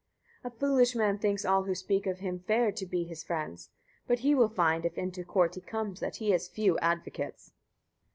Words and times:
25. 0.41 0.57
A 0.57 0.59
foolish 0.59 0.95
man 0.95 1.19
thinks 1.19 1.45
all 1.45 1.65
who 1.65 1.75
speak 1.75 2.05
him 2.05 2.39
fair 2.39 2.71
to 2.71 2.87
be 2.87 3.03
his 3.03 3.23
friends; 3.23 3.69
but 4.07 4.17
he 4.21 4.33
will 4.33 4.49
find, 4.49 4.83
if 4.83 4.97
into 4.97 5.23
court 5.23 5.53
he 5.53 5.61
comes, 5.61 5.99
that 5.99 6.15
he 6.15 6.31
has 6.31 6.47
few 6.47 6.75
advocates. 6.79 7.51